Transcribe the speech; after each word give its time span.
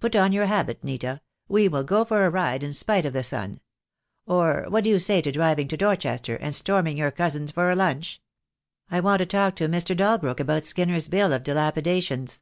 "Put 0.00 0.16
on 0.16 0.32
your 0.32 0.46
habit, 0.46 0.82
Nita. 0.82 1.20
We 1.48 1.68
will 1.68 1.84
go 1.84 2.04
for 2.04 2.26
a 2.26 2.28
ride 2.28 2.64
in 2.64 2.72
spite 2.72 3.06
of 3.06 3.12
the 3.12 3.22
sun. 3.22 3.60
Or 4.26 4.64
what 4.68 4.82
do 4.82 4.90
you 4.90 4.98
say 4.98 5.20
to 5.22 5.30
driving 5.30 5.68
to 5.68 5.76
Dorchester, 5.76 6.34
and 6.34 6.52
storming 6.52 6.96
your 6.96 7.12
cousins 7.12 7.52
for 7.52 7.70
a 7.70 7.76
lunch? 7.76 8.20
I 8.90 8.96
THE 8.96 8.96
DAY 8.96 9.00
WILL 9.00 9.02
COME. 9.02 9.12
57 9.12 9.12
want 9.12 9.18
to 9.20 9.26
talk 9.26 9.56
to 9.56 9.68
Mr. 9.68 9.96
Dalbrook 9.96 10.40
about 10.40 10.64
Skinner's 10.64 11.06
bill 11.06 11.32
of 11.32 11.44
dilapidations." 11.44 12.40